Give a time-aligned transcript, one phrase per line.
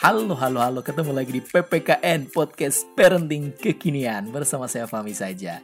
[0.00, 5.60] Halo, halo, halo, ketemu lagi di PPKN Podcast Parenting Kekinian bersama saya Fami saja.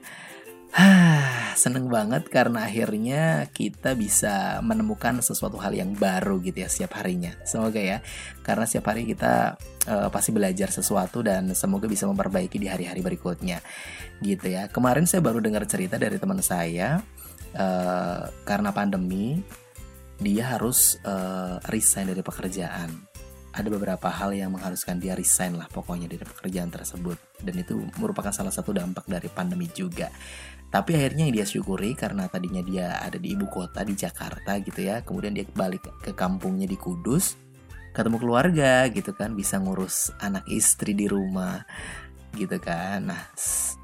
[0.76, 7.00] Hah, seneng banget karena akhirnya kita bisa menemukan sesuatu hal yang baru gitu ya setiap
[7.00, 7.32] harinya.
[7.48, 8.04] Semoga ya,
[8.44, 9.56] karena setiap hari kita
[9.88, 13.64] uh, pasti belajar sesuatu dan semoga bisa memperbaiki di hari-hari berikutnya,
[14.20, 14.68] gitu ya.
[14.68, 17.00] Kemarin saya baru dengar cerita dari teman saya
[17.56, 19.40] uh, karena pandemi
[20.20, 23.15] dia harus uh, resign dari pekerjaan
[23.56, 27.16] ada beberapa hal yang mengharuskan dia resign lah pokoknya dari pekerjaan tersebut.
[27.40, 30.12] Dan itu merupakan salah satu dampak dari pandemi juga.
[30.68, 34.82] Tapi akhirnya yang dia syukuri karena tadinya dia ada di ibu kota di Jakarta gitu
[34.82, 37.38] ya kemudian dia balik ke kampungnya di Kudus
[37.96, 41.64] ketemu keluarga gitu kan bisa ngurus anak istri di rumah
[42.36, 43.08] gitu kan.
[43.08, 43.22] Nah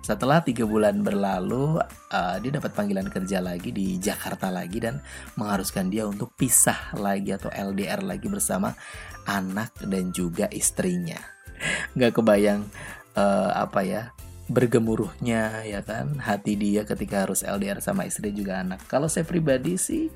[0.02, 1.79] setelah tiga bulan berlalu
[2.11, 4.98] uh, dia dapat panggilan kerja lagi di Jakarta lagi dan
[5.38, 8.75] mengharuskan dia untuk pisah lagi atau LDR lagi bersama
[9.30, 11.22] anak dan juga istrinya.
[11.94, 12.67] Nggak kebayang
[13.14, 14.03] uh, apa ya
[14.50, 18.83] bergemuruhnya ya kan hati dia ketika harus LDR sama istri juga anak.
[18.91, 20.11] Kalau saya pribadi sih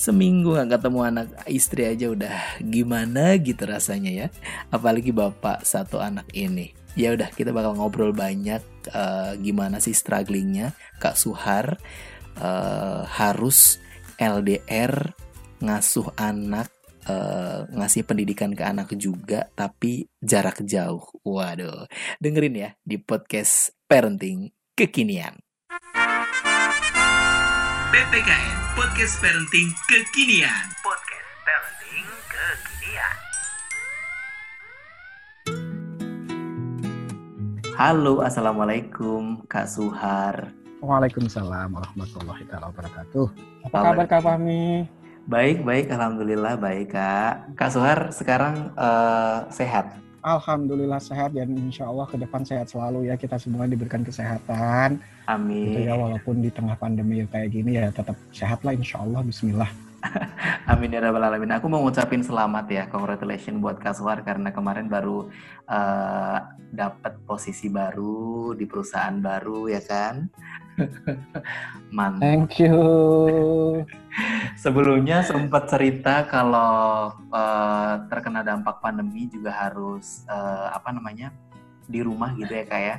[0.00, 4.26] seminggu nggak ketemu anak istri aja udah gimana gitu rasanya ya.
[4.72, 10.74] Apalagi bapak satu anak ini ya udah kita bakal ngobrol banyak uh, gimana sih strugglingnya
[10.98, 11.78] kak Suhar
[12.40, 13.78] uh, harus
[14.20, 15.16] LDR
[15.60, 16.68] ngasuh anak
[17.08, 21.04] uh, ngasih pendidikan ke anak juga tapi jarak jauh.
[21.24, 21.88] Waduh.
[22.20, 25.40] Dengerin ya di podcast Parenting Kekinian.
[27.90, 30.79] PPKN Podcast Parenting Kekinian.
[37.80, 40.52] Halo, assalamualaikum, Kak Suhar.
[40.84, 43.26] Waalaikumsalam warahmatullahi wabarakatuh.
[43.72, 44.84] Apa kabar Kak Fahmi?
[45.24, 45.88] Baik, baik.
[45.88, 47.56] Alhamdulillah baik, Kak.
[47.56, 49.96] Kak Suhar sekarang uh, sehat?
[50.20, 53.16] Alhamdulillah sehat dan insya Allah ke depan sehat selalu ya.
[53.16, 55.00] Kita semua diberikan kesehatan.
[55.24, 55.72] Amin.
[55.72, 59.24] Gitu ya, walaupun di tengah pandemi kayak gini ya tetap sehat lah insya Allah.
[59.24, 59.72] Bismillah.
[60.70, 61.52] Amin ya rabbal alamin.
[61.56, 65.28] Aku mau ngucapin selamat ya, congratulations buat Kak Suhar karena kemarin baru
[65.68, 66.38] uh, eh,
[66.72, 70.28] dapat posisi baru di perusahaan baru ya kan.
[71.96, 72.22] Mantap.
[72.24, 72.76] Thank you.
[74.62, 81.30] Sebelumnya sempat cerita kalau uh, terkena dampak pandemi juga harus uh, apa namanya
[81.90, 82.96] di rumah gitu ya kayak ya?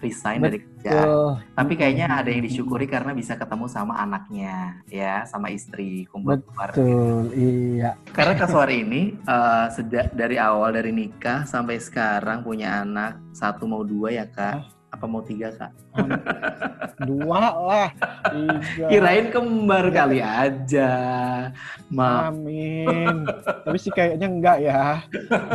[0.00, 0.48] Resign Betul.
[0.48, 1.08] dari kerjaan.
[1.54, 6.80] Tapi kayaknya ada yang disyukuri karena bisa ketemu sama anaknya ya, sama istri kumpul keluarga.
[6.80, 7.90] Betul, iya.
[8.10, 13.84] Karena Kaswar ini uh, sejak dari awal dari nikah sampai sekarang punya anak satu mau
[13.84, 15.72] dua ya kak apa mau tiga kak?
[17.08, 17.88] Dua lah.
[18.28, 18.86] Tiga.
[18.90, 20.90] Kirain kembar kali aja.
[21.88, 22.28] Ma.
[22.28, 23.24] Amin.
[23.64, 25.00] Tapi sih kayaknya enggak ya.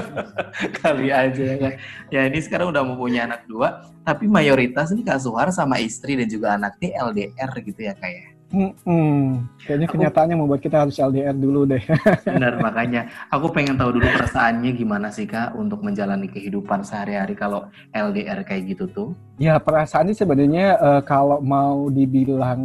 [0.81, 1.72] kali aja ya.
[2.09, 3.84] Ya ini sekarang udah mau punya anak dua.
[4.07, 8.34] Tapi mayoritas nih Kak Suhar sama istri dan juga anak nih LDR gitu ya kayak.
[8.53, 11.81] Hmm, kayaknya kenyataannya membuat kita harus LDR dulu deh.
[12.29, 17.67] Benar, makanya aku pengen tahu dulu perasaannya gimana sih Kak untuk menjalani kehidupan sehari-hari kalau
[17.91, 19.09] LDR kayak gitu tuh.
[19.41, 22.61] Ya, perasaannya sebenarnya uh, kalau mau dibilang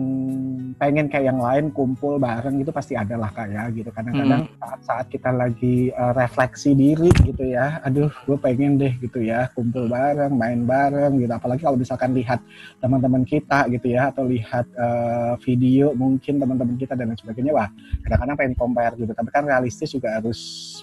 [0.77, 3.89] pengen kayak yang lain kumpul bareng gitu pasti ada lah Kak ya gitu.
[3.89, 4.59] Kadang-kadang hmm.
[4.61, 9.89] saat-saat kita lagi uh, refleksi diri gitu ya, aduh gue pengen deh gitu ya kumpul
[9.89, 11.33] bareng, main bareng gitu.
[11.33, 12.45] Apalagi kalau misalkan lihat
[12.85, 17.53] teman-teman kita gitu ya atau lihat uh, video video mungkin teman-teman kita dan lain sebagainya
[17.55, 17.69] wah
[18.03, 20.41] kadang-kadang pengen compare gitu tapi kan realistis juga harus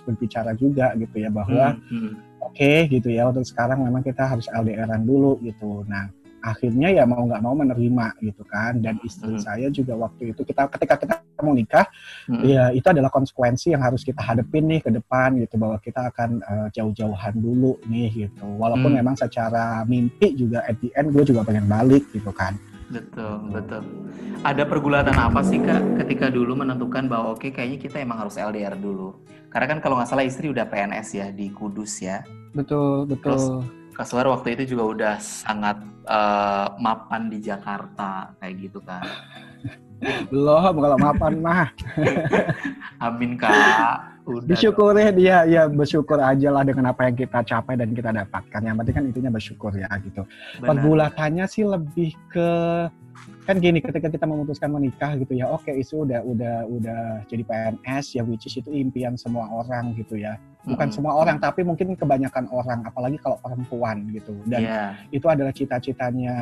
[0.07, 2.11] berbicara juga gitu ya bahwa hmm, hmm.
[2.39, 6.07] oke okay, gitu ya untuk sekarang memang kita harus LDRan dulu gitu nah
[6.41, 9.43] akhirnya ya mau nggak mau menerima gitu kan dan istri hmm.
[9.43, 11.85] saya juga waktu itu kita ketika kita mau nikah
[12.29, 12.43] hmm.
[12.45, 16.41] ya itu adalah konsekuensi yang harus kita hadepin nih ke depan gitu bahwa kita akan
[16.45, 18.99] uh, jauh-jauhan dulu nih gitu walaupun hmm.
[19.01, 22.55] memang secara mimpi juga at the end gue juga pengen balik gitu kan
[22.87, 23.83] Betul, betul.
[24.47, 28.39] Ada pergulatan apa sih kak ketika dulu menentukan bahwa oke okay, kayaknya kita emang harus
[28.39, 29.11] LDR dulu?
[29.51, 32.23] Karena kan kalau nggak salah istri udah PNS ya di Kudus ya.
[32.55, 33.35] Betul, betul.
[33.35, 33.43] Terus
[33.97, 39.01] Kak waktu itu juga udah sangat uh, mapan di Jakarta kayak gitu kan.
[40.29, 41.69] Belum kalau mapan mah.
[43.05, 44.17] Amin kak.
[44.27, 48.59] Udah Disyukuri dia ya bersyukur aja lah dengan apa yang kita capai dan kita dapatkan.
[48.59, 50.27] Yang penting kan intinya bersyukur ya gitu.
[50.59, 50.67] Benar.
[50.67, 52.49] Pergulatannya sih lebih ke
[53.47, 57.01] kan gini ketika kita memutuskan menikah gitu ya oke okay, itu udah udah udah
[57.31, 60.35] jadi PNS ya which is itu impian semua orang gitu ya
[60.67, 60.95] bukan hmm.
[60.99, 64.89] semua orang tapi mungkin kebanyakan orang apalagi kalau perempuan gitu dan yeah.
[65.15, 66.35] itu adalah cita-citanya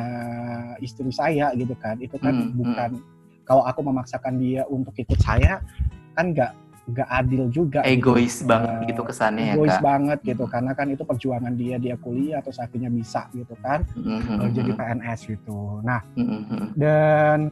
[0.82, 2.58] istri saya gitu kan itu kan hmm.
[2.58, 2.90] bukan
[3.46, 5.62] kalau aku memaksakan dia untuk ikut saya
[6.18, 6.52] kan nggak
[6.86, 7.80] nggak adil juga.
[7.82, 8.46] Egois gitu.
[8.46, 12.38] banget gitu kesannya egois ya Egois banget gitu karena kan itu perjuangan dia dia kuliah
[12.38, 14.54] atau akhirnya bisa gitu kan hmm.
[14.54, 15.82] jadi PNS gitu.
[15.82, 16.78] Nah hmm.
[16.78, 17.50] dan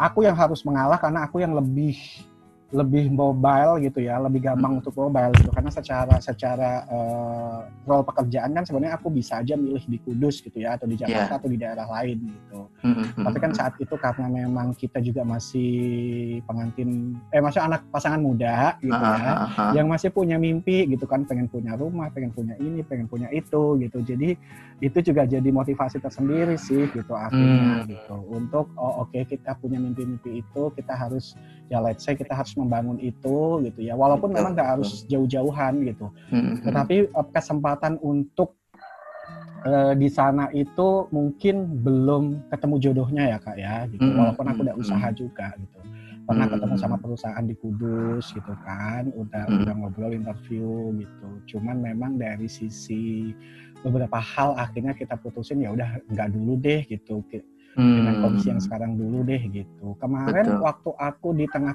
[0.00, 1.96] aku yang harus mengalah karena aku yang lebih
[2.74, 4.80] lebih mobile gitu ya, lebih gampang hmm.
[4.82, 9.86] untuk mobile gitu karena secara secara uh, role pekerjaan kan sebenarnya aku bisa aja milih
[9.86, 11.38] di Kudus gitu ya atau di Jakarta yeah.
[11.38, 12.60] atau di daerah lain gitu.
[12.82, 13.06] Hmm.
[13.22, 15.70] Tapi kan saat itu karena memang kita juga masih
[16.50, 20.90] pengantin eh maksudnya anak pasangan muda gitu uh, ya, uh, uh, yang masih punya mimpi
[20.90, 24.02] gitu kan, pengen punya rumah, pengen punya ini, pengen punya itu gitu.
[24.02, 24.34] Jadi
[24.82, 27.88] itu juga jadi motivasi tersendiri sih gitu akhirnya hmm.
[27.88, 31.38] gitu untuk oh oke okay, kita punya mimpi-mimpi itu kita harus
[31.70, 35.84] ya let's say kita harus membangun itu gitu ya walaupun betul, memang nggak harus jauh-jauhan
[35.84, 36.64] gitu hmm.
[36.64, 38.56] tetapi uh, kesempatan untuk
[39.68, 44.18] uh, di sana itu mungkin belum ketemu jodohnya ya kak ya gitu hmm.
[44.18, 45.78] walaupun aku udah usaha juga gitu
[46.24, 46.54] pernah hmm.
[46.56, 49.60] ketemu sama perusahaan di Kudus gitu kan udah hmm.
[49.64, 53.36] udah ngobrol interview gitu cuman memang dari sisi
[53.84, 57.20] beberapa hal akhirnya kita putusin ya udah nggak dulu deh gitu
[57.76, 57.96] hmm.
[58.00, 60.62] dengan kondisi yang sekarang dulu deh gitu kemarin Betul.
[60.62, 61.74] waktu aku di tengah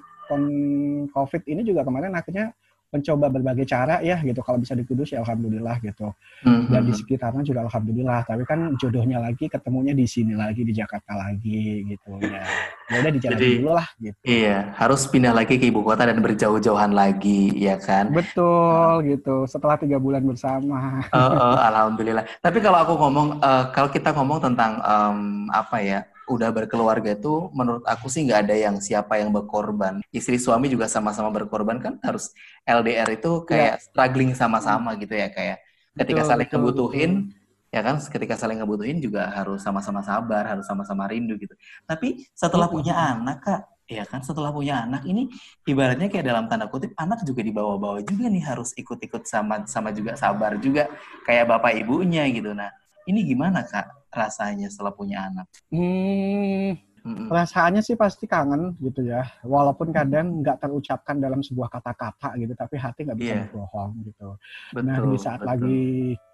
[1.09, 2.53] COVID ini juga kemarin akhirnya
[2.89, 4.41] mencoba berbagai cara ya gitu.
[4.41, 6.11] Kalau bisa di Kudus ya alhamdulillah gitu.
[6.39, 6.71] Mm-hmm.
[6.71, 8.25] dan di sekitarnya juga alhamdulillah.
[8.25, 12.17] Tapi kan jodohnya lagi ketemunya di sini lagi di Jakarta lagi gitu.
[12.21, 12.43] Ya
[12.89, 14.17] ya udah di Jakarta dulu lah gitu.
[14.25, 18.09] iya harus pindah lagi ke ibu kota dan berjauh-jauhan lagi ya kan?
[18.09, 19.45] Betul gitu.
[19.45, 21.05] Setelah tiga bulan bersama.
[21.13, 22.25] Uh, uh, alhamdulillah.
[22.41, 27.49] Tapi kalau aku ngomong uh, kalau kita ngomong tentang um, apa ya udah berkeluarga itu
[27.51, 29.99] menurut aku sih nggak ada yang siapa yang berkorban.
[30.13, 32.29] Istri suami juga sama-sama berkorban kan harus
[32.63, 33.81] LDR itu kayak yeah.
[33.81, 35.65] struggling sama-sama gitu ya kayak
[35.97, 37.73] ketika betul, saling betul, kebutuhin betul.
[37.73, 41.57] ya kan ketika saling ngebutuhin juga harus sama-sama sabar, harus sama-sama rindu gitu.
[41.89, 45.33] Tapi setelah punya anak Kak, ya kan setelah punya anak ini
[45.65, 50.13] ibaratnya kayak dalam tanda kutip anak juga dibawa-bawa juga nih harus ikut-ikut sama sama juga
[50.13, 50.87] sabar juga
[51.25, 52.53] kayak bapak ibunya gitu.
[52.53, 52.69] Nah,
[53.09, 53.98] ini gimana Kak?
[54.09, 55.47] Rasanya setelah punya anak?
[55.69, 57.31] Hmm, Mm-mm.
[57.31, 62.75] Perasaannya sih pasti kangen gitu ya, walaupun kadang nggak terucapkan dalam sebuah kata-kata gitu, tapi
[62.75, 63.43] hati nggak bisa yeah.
[63.47, 64.29] berbohong gitu.
[64.75, 65.49] Betul, nah di saat betul.
[65.49, 65.83] lagi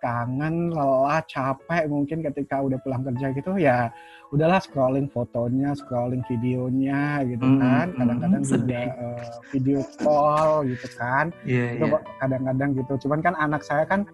[0.02, 3.94] kangen, lelah, capek mungkin ketika udah pulang kerja gitu ya,
[4.34, 10.88] udahlah scrolling fotonya, scrolling videonya gitu mm, kan, kadang-kadang mm, juga uh, video call gitu
[10.98, 12.02] kan, yeah, itu yeah.
[12.18, 13.06] kadang-kadang gitu.
[13.06, 14.10] Cuman kan anak saya kan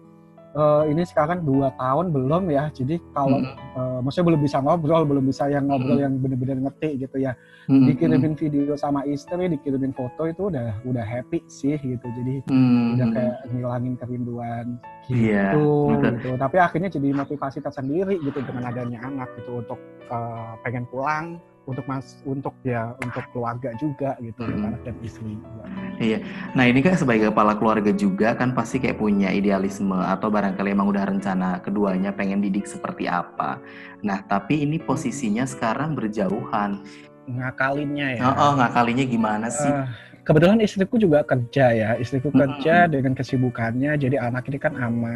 [0.56, 3.54] uh, ini sekarang dua tahun belum ya jadi kalau hmm.
[3.76, 6.04] uh, maksudnya belum bisa ngobrol belum bisa yang ngobrol hmm.
[6.04, 7.32] yang benar-benar ngerti gitu ya
[7.68, 7.84] hmm.
[7.88, 12.96] dikirimin video sama istri dikirimin foto itu udah udah happy sih gitu jadi hmm.
[12.98, 14.66] udah kayak ngilangin kerinduan
[15.08, 19.80] iya, gitu yeah, gitu tapi akhirnya jadi motivasi tersendiri gitu dengan adanya anak gitu untuk
[20.08, 24.66] uh, pengen pulang untuk mas untuk ya untuk keluarga juga gitu hmm.
[24.66, 25.64] anak dan istri juga.
[26.02, 26.18] Iya.
[26.58, 30.90] Nah ini kan sebagai kepala keluarga juga kan pasti kayak punya idealisme atau barangkali emang
[30.90, 33.62] udah rencana keduanya pengen didik seperti apa.
[34.02, 36.82] Nah tapi ini posisinya sekarang berjauhan.
[37.30, 38.22] Ngakalinnya ya.
[38.26, 39.70] Oh, oh ngakalinnya gimana sih?
[39.70, 39.86] Uh,
[40.22, 42.42] kebetulan istriku juga kerja ya istriku mm -hmm.
[42.42, 45.14] kerja dengan kesibukannya jadi anak ini kan sama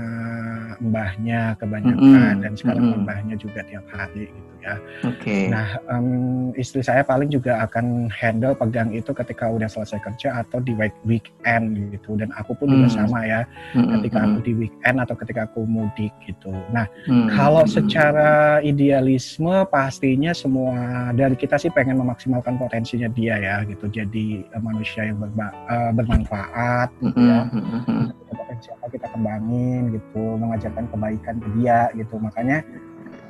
[0.83, 2.43] mbahnya kebanyakan mm -hmm.
[2.43, 3.05] dan sekarang mm -hmm.
[3.07, 4.75] mbahnya juga tiap hari gitu ya
[5.05, 5.49] oke okay.
[5.49, 10.63] nah um, istri saya paling juga akan handle pegang itu ketika udah selesai kerja atau
[10.63, 10.73] di
[11.05, 12.89] weekend gitu dan aku pun mm -hmm.
[12.89, 13.93] juga sama ya mm -hmm.
[13.99, 17.29] ketika aku di weekend atau ketika aku mudik gitu nah mm -hmm.
[17.33, 24.47] kalau secara idealisme pastinya semua dari kita sih pengen memaksimalkan potensinya dia ya gitu jadi
[24.53, 28.03] uh, manusia yang berba, uh, bermanfaat gitu ya mm-hmm.
[28.29, 32.63] potensi apa kita kembangin gitu mengajarkan kebaikan ke dia gitu makanya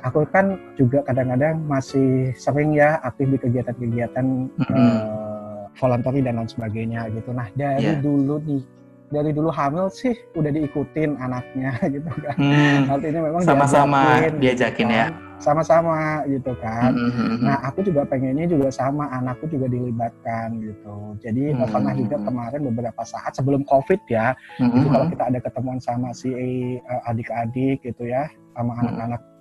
[0.07, 4.73] aku kan juga kadang-kadang masih sering ya aktif di kegiatan-kegiatan mm-hmm.
[4.73, 7.99] uh, voluntary dan lain sebagainya gitu nah dari yeah.
[7.99, 8.63] dulu nih
[9.07, 12.35] dari dulu hamil sih udah diikutin anaknya gitu kan.
[12.35, 12.91] Hmm.
[12.91, 15.07] Artinya memang sama-sama diajakin, diajakin gitu ya.
[15.07, 16.91] Kan sama-sama gitu kan.
[16.97, 17.45] Mm-hmm.
[17.45, 21.17] Nah aku juga pengennya juga sama anakku juga dilibatkan gitu.
[21.21, 21.69] Jadi mm-hmm.
[21.69, 24.77] pernah juga kemarin beberapa saat sebelum covid ya, mm-hmm.
[24.81, 26.33] itu kalau kita ada ketemuan sama si
[26.81, 28.25] uh, adik-adik gitu ya,
[28.57, 29.36] sama anak-anak eh,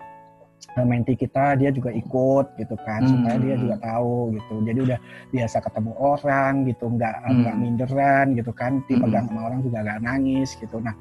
[0.85, 3.11] menti kita dia juga ikut gitu kan hmm.
[3.15, 4.99] supaya dia juga tahu gitu jadi udah
[5.33, 7.37] biasa ketemu orang gitu nggak hmm.
[7.41, 9.33] nggak minderan gitu kan dipegang hmm.
[9.33, 10.93] sama orang juga nggak nangis gitu nah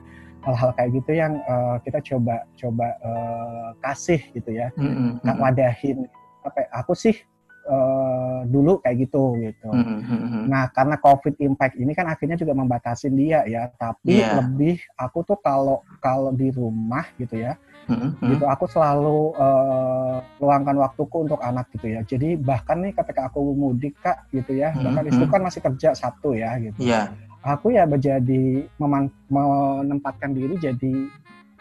[0.46, 5.26] hal-hal kayak gitu yang uh, kita coba coba uh, kasih gitu ya mm-hmm.
[5.42, 6.06] wadahin
[6.46, 7.18] apa ya, aku sih
[7.66, 10.46] uh, dulu kayak gitu gitu mm-hmm.
[10.46, 14.38] nah karena covid impact ini kan akhirnya juga membatasi dia ya tapi yeah.
[14.38, 17.58] lebih aku tuh kalau kalau di rumah gitu ya
[17.90, 18.30] mm-hmm.
[18.36, 23.42] gitu aku selalu uh, luangkan waktuku untuk anak gitu ya jadi bahkan nih ketika aku
[23.56, 25.22] mudik kak gitu ya bahkan mm-hmm.
[25.22, 27.10] itu kan masih kerja Sabtu ya gitu yeah
[27.46, 31.08] aku ya menjadi meman, menempatkan diri jadi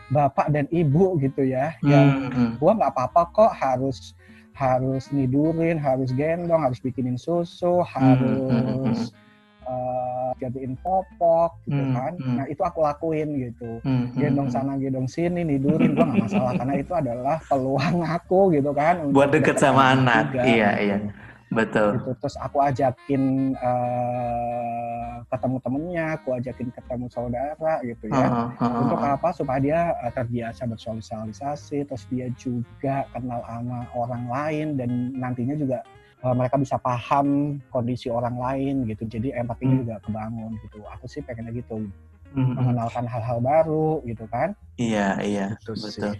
[0.08, 2.50] bapak dan ibu gitu ya Hmm, yang hmm.
[2.56, 4.16] gua nggak apa-apa kok harus
[4.56, 8.48] harus nidurin harus gendong harus bikinin susu Hmm, hmm,
[8.88, 8.96] hmm,
[9.64, 12.36] eh, jadiin popok gitu Hmm, kan hmm.
[12.36, 14.54] nah itu aku lakuin gitu Hmm, hmm, gendong hmm.
[14.54, 19.14] sana gendong sini nidurin gua nggak masalah karena itu adalah peluang aku gitu kan untuk
[19.16, 20.32] Buat deket sama anak.
[20.32, 20.82] juga, Iya, gitu.
[20.84, 20.96] iya.
[21.54, 21.90] Betul.
[21.94, 23.22] gitu terus aku ajakin
[23.54, 29.12] eh, ketemu temennya aku ajakin ketemu saudara gitu ya Heeh, heeh, untuk heeh.
[29.14, 35.54] apa supaya dia eh, terbiasa bersosialisasi terus dia juga kenal sama orang lain dan nantinya
[35.54, 35.78] juga
[36.24, 39.82] eh, mereka bisa paham kondisi orang lain gitu jadi empatinya Hmm.
[39.84, 41.84] juga kebangun gitu aku sih pengennya gitu
[42.34, 42.54] Hmm, hmm.
[42.58, 45.46] mengenalkan hal-hal baru gitu kan Iya, iya.
[45.62, 46.02] Gitu sih.
[46.02, 46.12] Betul.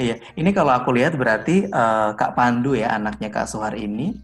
[0.00, 4.16] Iya, ini kalau aku lihat berarti eh, Kak Pandu ya, anaknya Kak Suhar ini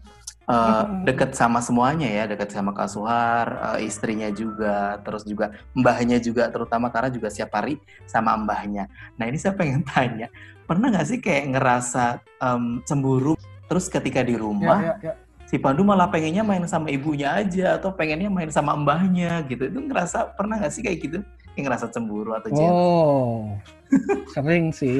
[0.49, 1.05] eh, Mm-mm.
[1.05, 6.49] deket sama semuanya ya, deket sama Kak Suhar, eh, istrinya juga, terus juga mbahnya juga,
[6.49, 7.77] terutama karena juga setiap hari
[8.09, 8.89] sama mbahnya.
[9.13, 10.33] Nah ini saya pengen tanya,
[10.65, 12.03] pernah nggak sih kayak ngerasa
[12.41, 15.13] em, cemburu, terus ketika di ya, rumah ya, ya.
[15.45, 19.79] si Pandu malah pengennya main sama ibunya aja, atau pengennya main sama mbahnya gitu, itu
[19.79, 21.19] ngerasa pernah nggak sih kayak gitu?
[21.55, 22.69] Kayak ngerasa cemburu atau jealous?
[22.69, 23.35] oh
[24.29, 24.99] sering sih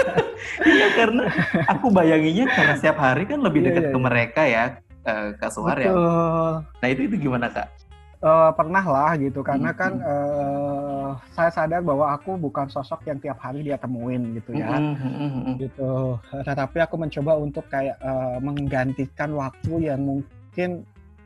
[0.66, 1.26] Iya karena
[1.66, 4.04] aku bayanginnya karena setiap hari kan lebih Iya, dekat iya, ke iya.
[4.06, 4.64] mereka ya
[5.02, 5.90] eh, Kak Suhar ya.
[6.62, 7.66] Nah itu itu gimana kak?
[8.22, 9.92] Eh, pernah lah gitu karena Hmm, kan
[11.12, 14.96] eh, saya sadar bahwa aku bukan sosok yang tiap hari dia temuin gitu ya Mm,
[14.96, 15.54] mm, mm, mm.
[15.60, 15.92] gitu
[16.32, 20.82] tetapi aku mencoba untuk kayak eh, menggantikan waktu yang mungkin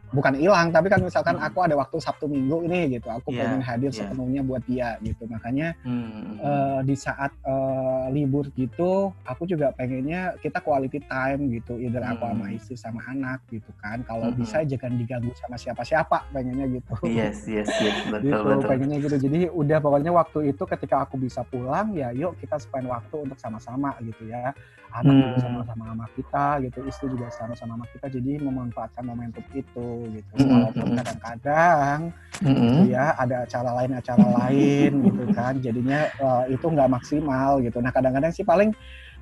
[0.09, 1.47] bukan hilang tapi kan misalkan Hmm.
[1.47, 4.07] aku ada waktu Sabtu Minggu ini gitu aku Iya, pengen hadir iya.
[4.07, 6.37] sepenuhnya buat dia gitu makanya Mm, mm, mm.
[6.39, 12.23] eh, di saat eh, libur gitu aku juga pengennya kita quality time gitu either aku
[12.23, 12.33] Hmm.
[12.33, 14.37] sama istri sama anak gitu kan kalau Mhm.
[14.37, 18.69] bisa jangan diganggu sama siapa-siapa pengennya gitu Yes yes yes betul gitu betul.
[18.69, 22.87] pengennya gitu jadi udah pokoknya waktu itu ketika aku bisa pulang ya yuk kita spend
[22.87, 24.55] waktu untuk sama-sama gitu ya
[24.93, 25.45] anak juga Hmm.
[25.45, 30.33] sama-sama sama kita gitu istri juga sama-sama sama kita jadi memanfaatkan momentum itu gitu.
[30.41, 30.99] Hmm, walaupun hmm.
[31.01, 32.01] kadang-kadang
[32.37, 32.93] Mm, mm.
[32.93, 35.55] ya ada acara lain acara lain gitu kan.
[35.57, 37.81] Jadinya eh, itu nggak maksimal gitu.
[37.81, 38.77] Nah kadang-kadang sih paling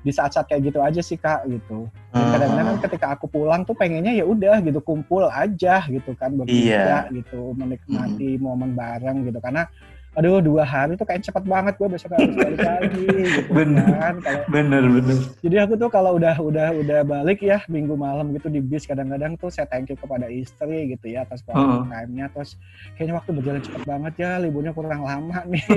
[0.05, 1.89] di saat-saat kayak gitu aja sih kak gitu.
[2.13, 2.37] Ah.
[2.37, 7.09] kadang-kadang kan ketika aku pulang tuh pengennya ya udah gitu kumpul aja gitu kan bertiga
[7.09, 9.39] gitu menikmati momen bareng gitu.
[9.41, 9.65] Karena
[10.15, 13.83] aduh dua hari tuh kayak cepet banget gue besok harus balik lagi gitu Bener.
[13.85, 15.17] kan kalau Bener bener.
[15.39, 19.35] jadi aku tuh kalau udah udah udah balik ya minggu malam gitu di bis kadang-kadang
[19.35, 21.83] tuh saya thank you kepada istri gitu ya atas quality Heeh.
[21.85, 22.55] time-nya terus
[22.95, 25.63] kayaknya waktu berjalan cepet banget ya liburnya kurang lama nih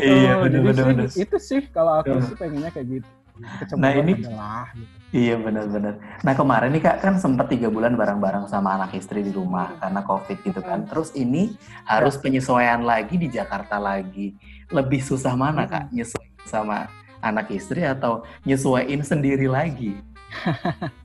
[0.00, 1.08] iya Oh, bener bener sih, bener.
[1.08, 2.26] itu sih kalau aku Heeh.
[2.26, 4.94] sih pengennya kayak gitu Nah, kecemburuan ini- adalah gitu.
[5.14, 6.02] Iya benar-benar.
[6.26, 10.02] Nah kemarin nih kak kan sempat tiga bulan bareng-barang sama anak istri di rumah karena
[10.02, 10.90] covid gitu kan.
[10.90, 11.54] Terus ini
[11.86, 14.34] harus penyesuaian lagi di Jakarta lagi.
[14.74, 16.90] Lebih susah mana kak nyesuaiin sama
[17.22, 19.94] anak istri atau nyesuaiin sendiri lagi?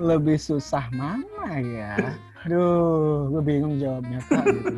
[0.00, 4.72] lebih susah mana ya aduh gue bingung jawabnya kak gitu.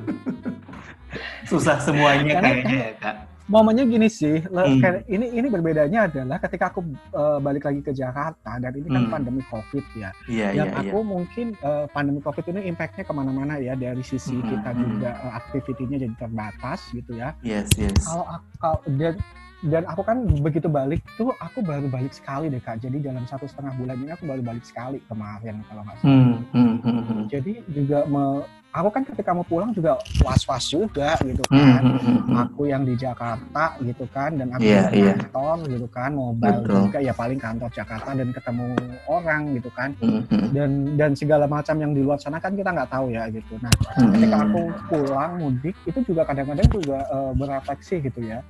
[1.48, 3.16] Susah semuanya kayaknya ya kak.
[3.44, 4.80] Momennya gini sih Hmm.
[4.80, 6.80] kayak ini ini berbedanya adalah ketika aku
[7.12, 9.12] eh, balik lagi ke Jakarta dan ini kan Hmm.
[9.12, 10.90] pandemi covid ya Iya yang iya iya.
[10.90, 14.80] aku mungkin eh, pandemi covid ini impactnya ke mana-mana ya dari sisi Hmm, kita hmm.
[14.80, 18.00] juga eh, aktivitinya jadi terbatas gitu ya Yes yes.
[18.02, 19.14] kalau aku kalau dan
[19.64, 23.44] dan aku kan begitu balik tuh aku baru balik sekali deh kak jadi dalam satu
[23.44, 27.22] setengah bulan ini aku baru balik sekali kemarin kalau nggak salah Hmm, hmm, hmm, hmm.
[27.28, 32.18] jadi juga me- aku kan ketika mau pulang juga was-was juga gitu Hmm, kan hmm,
[32.26, 35.14] hmm, aku yang di Jakarta gitu kan dan aku Iya, di iya.
[35.14, 36.74] kantor gitu kan mobile Betul.
[36.82, 38.66] juga ya paling kantor Jakarta dan ketemu
[39.06, 40.46] orang gitu kan Hmm, hmm.
[40.50, 43.70] dan dan segala macam yang di luar sana kan kita nggak tahu ya gitu nah
[43.94, 44.10] Hmm.
[44.10, 48.42] ketika aku pulang mudik itu juga kadang-kadang juga eh, berefleksi gitu ya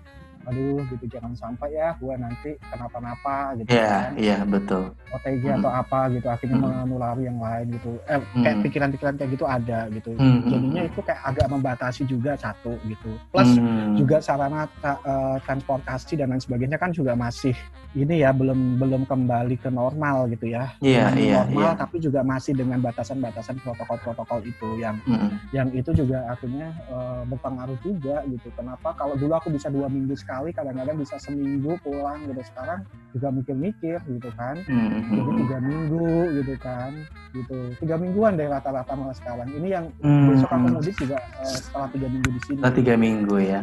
[0.47, 4.85] aduh gitu jangan sampai ya gua nanti kenapa-napa gitu Iya kan iya betul.
[5.11, 5.57] OTG Hmm.
[5.57, 6.85] atau apa gitu akhirnya Hmm.
[6.85, 8.65] menulari yang lain gitu eh kayak Hmm.
[8.65, 10.91] pikiran-pikiran kayak gitu ada gitu hmm, jadinya hmm.
[10.91, 13.95] itu kayak agak membatasi juga satu gitu plus Hmm.
[13.95, 17.55] juga sarana ta- eh, transportasi dan lain sebagainya kan juga masih
[17.95, 21.79] ini ya belum belum kembali ke normal gitu ya Iya Belum iya normal iya.
[21.79, 27.79] tapi juga masih dengan batasan-batasan protokol-protokol itu yang Hmm, yang itu juga akhirnya eh, berpengaruh
[27.79, 32.43] juga gitu kenapa kalau dulu aku bisa dua minggu sekali kadang-kadang bisa seminggu pulang gitu
[32.51, 32.81] sekarang
[33.13, 35.39] juga mikir-mikir gitu kan hmm, hmm, jadi hmm.
[35.45, 36.09] tiga minggu
[36.43, 36.91] gitu kan
[37.31, 40.75] gitu tiga mingguan deh rata-rata malah sekarang ini yang Hmm, besok aku hmm.
[40.75, 43.61] mudik juga eh, setelah tiga minggu di sini Setelah tiga minggu ya.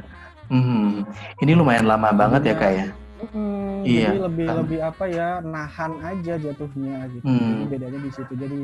[0.47, 1.03] Hmm.
[1.39, 2.87] Ini lumayan lama banget ya kak ya.
[3.31, 4.55] Mm, Iya, jadi lebih kan.
[4.65, 7.37] lebih apa ya nahan aja jatuhnya gitu Hmm.
[7.37, 8.59] jadi bedanya di situ jadi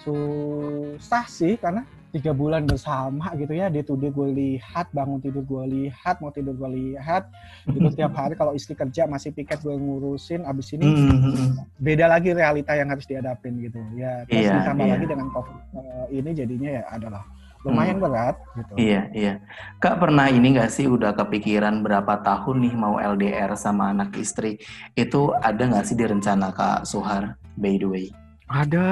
[0.00, 5.44] susah sih karena tiga bulan bersama gitu ya dia tuh dia gue lihat bangun tidur
[5.44, 7.28] gue lihat mau tidur gue lihat
[7.68, 11.54] gitu tiap hari kalau istri kerja masih piket gue ngurusin abis ini Hmm.
[11.78, 14.92] beda lagi realita yang harus dihadapin gitu ya terus Iya, ditambah iya.
[14.96, 17.22] lagi dengan covid eh, ini jadinya ya adalah
[17.66, 19.34] lumayan berat gitu Iya, iya.
[19.82, 24.62] Kak pernah ini nggak sih udah kepikiran berapa tahun nih mau LDR sama anak istri?
[24.94, 28.06] Itu ada nggak sih di rencana Kak Suhar, by the way?
[28.48, 28.88] Ada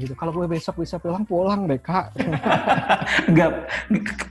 [0.00, 2.16] gitu kalau gue besok bisa pulang pulang deh kak
[3.28, 3.68] Enggak,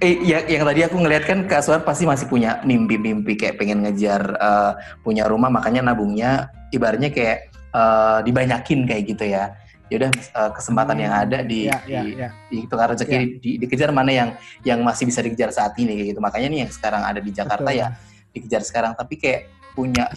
[0.02, 3.86] eh, ya, yang tadi aku ngeliat kan Kak Suhar pasti masih punya mimpi-mimpi kayak pengen
[3.86, 4.72] ngejar eh,
[5.06, 9.54] punya rumah, makanya nabungnya ibaratnya kayak eh, dibanyakin kayak gitu ya.
[9.94, 13.14] Yaudah eh, kesempatan Hmm, yang ada di, ya ya di, ya di itu kan rezeki
[13.14, 13.22] Ya.
[13.38, 14.30] di- dikejar mana yang
[14.66, 16.20] yang masih bisa dikejar saat ini kayak gitu.
[16.20, 17.82] Makanya nih yang sekarang ada di Jakarta Betul.
[17.82, 17.88] ya
[18.34, 19.42] dikejar sekarang, tapi kayak
[19.78, 20.10] punya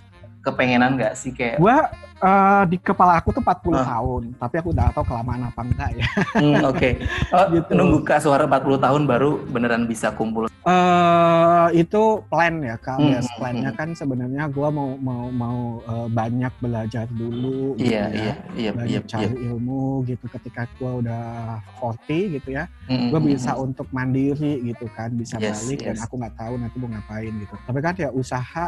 [0.46, 1.76] kepengenan nggak sih kayak gue
[2.18, 3.84] eh, di kepala aku tuh 40 Ah.
[3.92, 6.90] tahun tapi aku udah tahu kelamaan apa enggak ya hmm, oke
[7.28, 7.70] Oh, Gitu.
[7.72, 10.46] nunggu Kak Suhar 40 tahun baru beneran bisa kumpul.
[10.66, 15.58] eh itu plan ya kak Hmm, Yes, hmm, plannya kan sebenarnya gue mau mau mau
[15.80, 18.10] eh, banyak belajar dulu gitu Iya, ya.
[18.12, 19.46] iya, iya, banyak iya, cari iya.
[19.48, 21.24] ilmu gitu ketika gue udah
[21.76, 23.64] 40 gitu ya Mm, gue mm, bisa mm.
[23.64, 26.02] untuk mandiri gitu kan bisa Yes, balik dan yes.
[26.02, 28.66] aku nggak tahu nanti mau ngapain gitu tapi kan ya usaha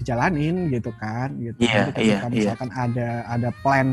[0.00, 2.28] dijalanin gitu kan gitu Jadi ketika iya, iya.
[2.28, 3.92] misalkan ada ada plan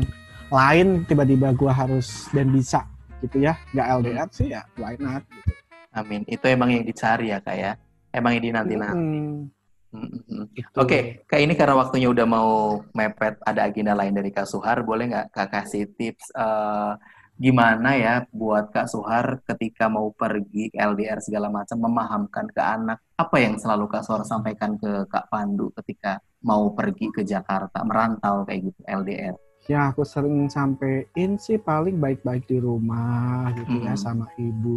[0.50, 2.82] lain tiba-tiba gue harus dan bisa
[3.20, 4.36] gitu ya nggak LDR Hmm.
[4.36, 5.52] sih ya why not gitu.
[5.90, 6.22] Amin.
[6.30, 7.72] Itu emang yang dicari ya kak ya.
[8.14, 9.18] Emang yang dinanti-nanti.
[9.18, 9.50] Hmm,
[9.90, 10.44] Mm, mm, mm.
[10.54, 10.76] gitu.
[10.78, 15.10] Oke, Kak ini karena waktunya udah mau mepet, ada agenda lain dari Kak Suhar, boleh
[15.10, 16.92] nggak Kak kasih tips eh,
[17.40, 23.00] gimana ya buat Kak Suhar ketika mau pergi ke LDR segala macam, memahamkan ke anak,
[23.16, 28.44] apa yang selalu Kak Suhar sampaikan ke Kak Pandu ketika mau pergi ke Jakarta, merantau
[28.44, 29.34] kayak gitu, LDR?
[29.68, 34.02] Ya aku sering sampein sih paling baik-baik di rumah gitu ya Hmm.
[34.02, 34.76] sama ibu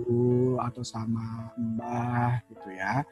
[0.60, 3.03] atau sama mbah gitu ya.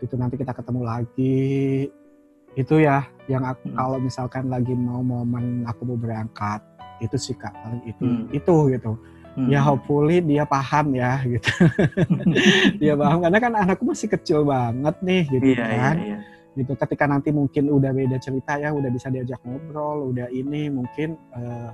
[0.00, 1.86] Itu nanti kita ketemu lagi.
[2.52, 3.76] Itu ya yang aku Hmm.
[3.76, 6.60] kalau misalkan lagi mau momen aku mau berangkat
[7.02, 8.24] itu sih kak paling itu Hmm.
[8.30, 8.92] itu gitu.
[9.32, 9.48] Hmm.
[9.48, 11.48] Ya hopefully dia paham ya gitu.
[12.80, 16.18] dia paham karena kan anakku masih kecil banget nih gitu Iya, iya, kan iya.
[16.52, 21.16] gitu ketika nanti mungkin udah beda cerita ya udah bisa diajak ngobrol udah ini mungkin
[21.32, 21.70] eh,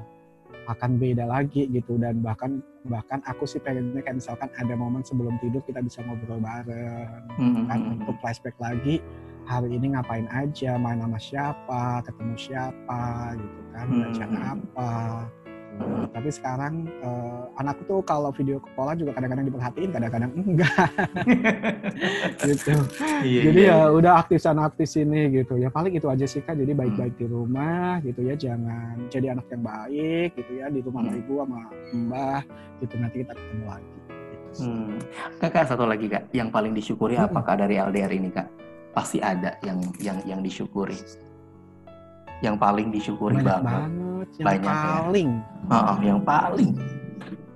[0.68, 5.34] akan beda lagi gitu dan bahkan bahkan aku sih pengennya kayak misalkan ada momen sebelum
[5.40, 9.02] tidur kita bisa ngobrol bareng Hmm, kan hmm, untuk flashback lagi
[9.48, 13.02] hari ini ngapain aja main sama siapa ketemu siapa
[13.34, 14.52] gitu kan Hmm, baca hmm, hmm.
[14.52, 14.90] apa
[15.78, 16.04] hmm.
[16.12, 20.88] tapi sekarang eh, anakku tuh kalau video call juga kadang-kadang diperhatiin kadang-kadang enggak
[22.44, 22.74] gitu
[23.18, 26.38] Iya, jadi iya, ya udah aktif sana aktif sini gitu ya paling itu aja sih
[26.38, 30.80] kak jadi baik-baik di rumah gitu ya jangan jadi anak yang baik gitu ya di
[30.84, 31.18] rumah Hmm.
[31.18, 31.60] ibu sama
[31.94, 32.40] mbah
[32.78, 34.60] gitu nanti kita ketemu lagi gitu.
[34.60, 34.96] Hmm.
[35.38, 37.30] Kakak satu lagi kak, yang paling disyukuri Mm-mm.
[37.30, 38.48] apakah dari LDR ini kak?
[38.98, 40.98] Pasti ada yang yang yang disyukuri.
[42.42, 43.62] Yang paling disyukuri banyak banget.
[43.64, 44.82] banget yang Banyak ya.
[44.82, 45.30] paling
[45.70, 46.70] Oh, yang paling.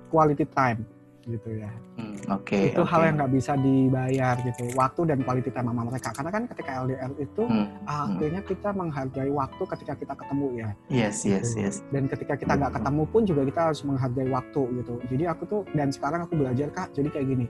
[0.07, 0.79] quality time
[1.23, 2.69] gitu ya Hmm, Oke.
[2.69, 2.89] itu oke.
[2.89, 6.71] hal yang nggak bisa dibayar gitu waktu dan quality time sama mereka karena kan ketika
[6.79, 11.75] LDR itu Hmm, akhirnya kita menghargai waktu ketika kita ketemu ya Yes, yes, yes.
[11.89, 15.61] dan ketika kita nggak ketemu pun juga kita harus menghargai waktu gitu jadi aku tuh
[15.71, 17.45] dan sekarang aku belajar kak jadi kayak gini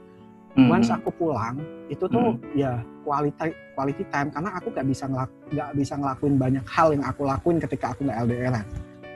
[0.54, 0.98] Hmm, once hmm.
[1.02, 1.58] aku pulang
[1.90, 6.94] itu tuh ya quality quality time karena aku nggak bisa nggak bisa ngelakuin banyak hal
[6.94, 8.56] yang aku lakuin ketika aku nggak LDR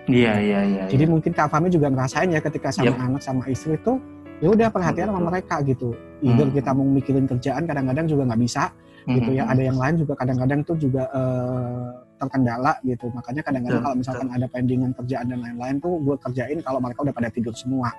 [0.08, 0.84] Iya, iya, iya.
[0.88, 1.12] jadi iya.
[1.12, 3.06] mungkin kak Fahmi juga ngerasain ya ketika sama Yep.
[3.06, 4.00] anak sama istri tuh
[4.42, 5.30] ya udah perhatian sama Betul.
[5.30, 5.90] mereka gitu
[6.26, 6.56] either Hmm.
[6.58, 8.64] kita mau mikirin kerjaan kadang-kadang juga nggak bisa
[9.08, 13.82] gitu ya Hmm, ada yang lain juga kadang-kadang tuh juga eh, terkendala gitu makanya kadang-kadang
[13.86, 17.54] kalau misalkan ada pendingan kerjaan dan lain-lain tuh gue kerjain kalau mereka udah pada tidur
[17.54, 17.94] semua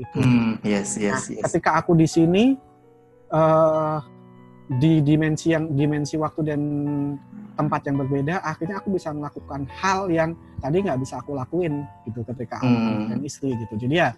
[0.00, 1.44] gitu Hmm, yes, Nah, yes, yes.
[1.44, 2.56] ketika aku di sini
[3.30, 3.98] eh
[4.70, 6.60] di dimensi yang dimensi waktu dan
[7.58, 10.30] tempat yang berbeda akhirnya aku bisa melakukan hal yang
[10.62, 12.78] tadi nggak bisa aku lakuin gitu ketika Hmm.
[12.78, 13.74] anak dan istri gitu.
[13.74, 14.14] Jadi ya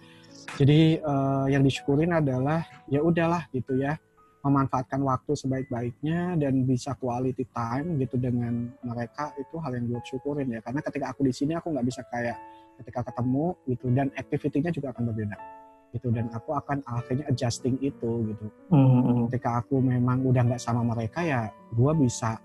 [0.61, 3.97] jadi eh, yang disyukurin adalah ya udahlah gitu ya
[4.43, 10.51] memanfaatkan waktu sebaik-baiknya dan bisa quality time gitu dengan mereka itu hal yang gue syukurin
[10.53, 10.59] ya.
[10.61, 12.37] Karena ketika aku di sini aku nggak bisa kayak
[12.77, 15.62] ketika ketemu gitu dan activity-nya juga akan berbeda
[15.93, 16.09] gitu.
[16.09, 18.45] Dan aku akan akhirnya adjusting itu gitu.
[18.73, 19.23] Hmm, hmm.
[19.29, 22.35] ketika aku memang udah nggak sama mereka ya gue bisa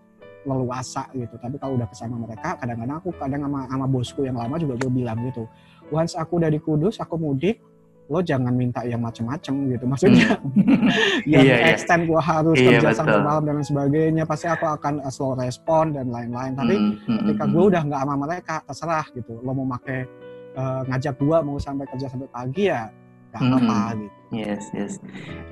[0.44, 1.34] leluasa gitu.
[1.40, 4.90] Tapi kalau udah bersama mereka kadang-kadang aku kadang sama, sama bosku yang lama juga gue
[4.92, 5.48] bilang gitu.
[5.88, 7.58] Once aku udah di Kudus aku mudik
[8.08, 9.84] lo jangan minta yang macem-macem gitu.
[9.84, 10.40] Maksudnya
[11.32, 11.76] yang Iya, iya.
[11.76, 15.92] extend gue harus Iya, kerja sampai malam dan sebagainya pasti aku akan uh, slow respon
[15.92, 16.56] dan lain-lain.
[16.56, 19.32] Tapi Hmm, hmm, ketika hmm, gue udah nggak sama mereka terserah gitu.
[19.44, 20.08] Lo mau pakai
[20.56, 22.88] eh, ngajak gue mau sampai kerja sampai pagi ya
[23.32, 24.16] gak apa-apa gitu.
[24.28, 24.92] Yes, yes.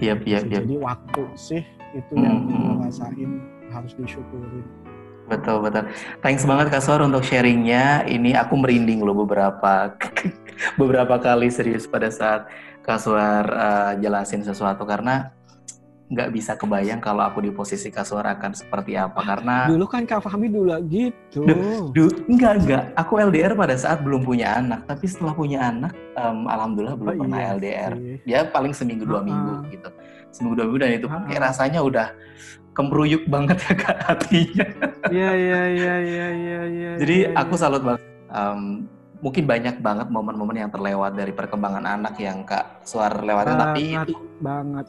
[0.04, 0.64] Yap, yap, yap.
[0.64, 1.62] Jadi waktu sih
[1.96, 2.80] itu yang Hmm.
[2.80, 3.30] ngerasain
[3.72, 4.64] harus disyukurin.
[5.26, 5.90] Betul, betul.
[6.22, 8.06] Thanks banget Kak Suar untuk sharingnya.
[8.06, 9.90] Ini aku merinding loh beberapa
[10.80, 12.46] beberapa kali serius pada saat
[12.86, 15.34] Kak Suar uh, jelasin sesuatu karena
[16.06, 20.06] nggak bisa kebayang kalau aku di posisi Kak Suar akan seperti apa karena Dulu kan
[20.06, 21.42] Kak Fahmi dulu gitu.
[21.90, 22.82] Duh, enggak enggak.
[22.94, 27.20] Aku LDR pada saat belum punya anak, tapi setelah punya anak, em, alhamdulillah belum Oh,
[27.26, 27.92] pernah iya LDR.
[27.98, 28.16] sih.
[28.22, 29.26] Ya paling seminggu dua Ha-ha.
[29.26, 29.88] minggu gitu.
[30.30, 32.06] Seminggu dua minggu dan itu pun kayak rasanya udah
[32.70, 34.66] kemruyuk banget ya kak hatinya.
[35.10, 36.90] Iya iya iya iya iya iya.
[37.02, 38.02] Jadi iya, aku salut banget.
[38.28, 38.86] Em,
[39.18, 44.14] mungkin banyak banget momen-momen yang terlewat dari perkembangan anak yang kak Suar lewatin, tapi itu
[44.38, 44.86] banget.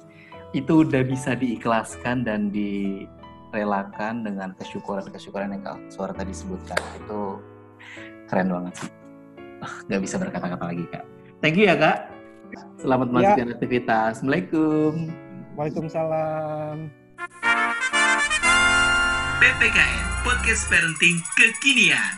[0.56, 6.80] Itu udah bisa diikhlaskan dan direlakan dengan kesyukuran-kesyukuran yang Kak Suara tadi sebutkan.
[7.04, 7.44] Itu
[8.32, 8.90] keren banget sih.
[9.60, 11.04] Ah, Nggak bisa berkata-kata lagi, Kak.
[11.44, 12.14] Thank you ya, Kak.
[12.80, 14.22] Selamat melanjutkan aktivitas.
[14.22, 15.12] Assalamualaikum.
[15.60, 16.76] Waalaikumsalam.
[19.38, 22.14] PPKN Podcast Parenting Kekinian.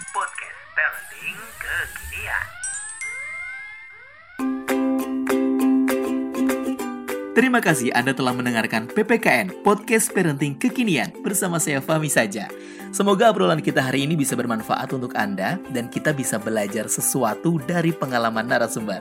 [7.39, 12.51] Terima kasih Anda telah mendengarkan PPKN Podcast Parenting Kekinian bersama saya Fahmi saja.
[12.91, 17.95] Semoga obrolan kita hari ini bisa bermanfaat untuk Anda dan kita bisa belajar sesuatu dari
[17.95, 18.99] pengalaman narasumber.